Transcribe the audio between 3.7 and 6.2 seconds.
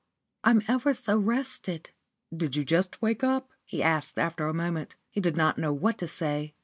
said, after a moment. He did not know what to